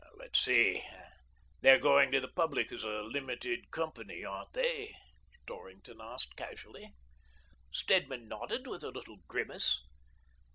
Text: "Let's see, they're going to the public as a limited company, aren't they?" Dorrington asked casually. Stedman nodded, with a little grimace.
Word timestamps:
"Let's 0.17 0.39
see, 0.39 0.83
they're 1.61 1.77
going 1.77 2.11
to 2.11 2.19
the 2.19 2.27
public 2.35 2.71
as 2.71 2.83
a 2.83 3.03
limited 3.03 3.69
company, 3.69 4.25
aren't 4.25 4.53
they?" 4.53 4.95
Dorrington 5.45 5.99
asked 6.01 6.35
casually. 6.35 6.95
Stedman 7.71 8.27
nodded, 8.27 8.65
with 8.65 8.83
a 8.83 8.89
little 8.89 9.17
grimace. 9.27 9.79